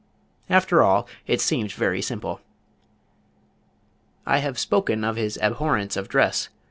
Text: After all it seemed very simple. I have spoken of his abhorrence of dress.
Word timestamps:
After 0.49 0.81
all 0.81 1.07
it 1.27 1.39
seemed 1.41 1.73
very 1.73 2.01
simple. 2.01 2.41
I 4.25 4.39
have 4.39 4.57
spoken 4.57 5.03
of 5.03 5.15
his 5.15 5.37
abhorrence 5.39 5.95
of 5.95 6.07
dress. 6.09 6.49